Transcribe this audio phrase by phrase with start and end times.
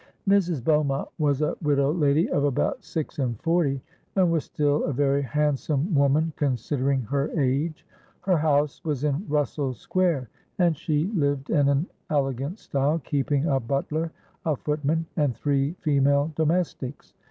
[0.27, 0.63] "Mrs.
[0.63, 3.79] Beaumont was a widow lady of about six and forty,
[4.15, 7.85] and was still a very handsome woman considering her age.
[8.21, 10.27] Her house was in Russell Square;
[10.57, 14.11] and she lived in an elgant style—keeping a butler,
[14.43, 17.13] a footman, and three female domestics.